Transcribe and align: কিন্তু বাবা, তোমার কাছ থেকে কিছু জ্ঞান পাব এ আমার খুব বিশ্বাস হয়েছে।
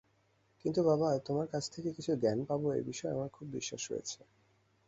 কিন্তু 0.65 0.79
বাবা, 0.83 1.09
তোমার 1.19 1.47
কাছ 1.47 1.63
থেকে 1.69 1.89
কিছু 1.91 2.11
জ্ঞান 2.15 2.39
পাব 2.45 2.61
এ 2.71 2.81
আমার 3.11 3.29
খুব 3.29 3.47
বিশ্বাস 3.51 3.83
হয়েছে। 3.91 4.19